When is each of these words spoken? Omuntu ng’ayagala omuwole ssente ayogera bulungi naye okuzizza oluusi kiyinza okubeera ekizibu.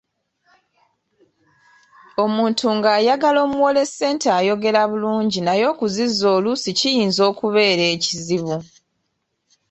Omuntu 2.23 2.65
ng’ayagala 2.75 3.39
omuwole 3.47 3.81
ssente 3.89 4.27
ayogera 4.39 4.81
bulungi 4.91 5.39
naye 5.43 5.63
okuzizza 5.71 6.25
oluusi 6.37 6.69
kiyinza 6.79 7.21
okubeera 7.31 7.83
ekizibu. 7.95 8.55